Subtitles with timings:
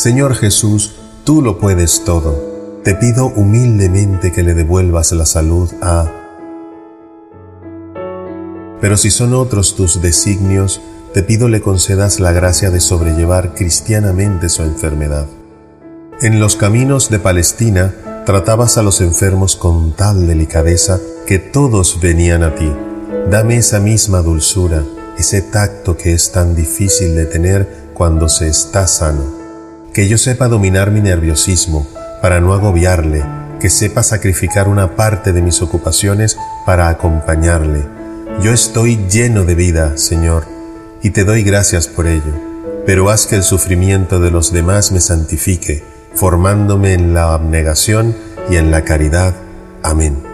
[0.00, 2.80] Señor Jesús, tú lo puedes todo.
[2.82, 6.10] Te pido humildemente que le devuelvas la salud a...
[8.80, 10.80] Pero si son otros tus designios,
[11.12, 15.26] te pido le concedas la gracia de sobrellevar cristianamente su enfermedad.
[16.22, 17.94] En los caminos de Palestina
[18.24, 22.72] tratabas a los enfermos con tal delicadeza que todos venían a ti.
[23.30, 24.82] Dame esa misma dulzura,
[25.18, 29.39] ese tacto que es tan difícil de tener cuando se está sano.
[29.92, 31.86] Que yo sepa dominar mi nerviosismo
[32.22, 33.24] para no agobiarle,
[33.58, 37.84] que sepa sacrificar una parte de mis ocupaciones para acompañarle.
[38.40, 40.44] Yo estoy lleno de vida, Señor,
[41.02, 42.32] y te doy gracias por ello,
[42.86, 45.82] pero haz que el sufrimiento de los demás me santifique,
[46.14, 48.14] formándome en la abnegación
[48.48, 49.34] y en la caridad.
[49.82, 50.29] Amén.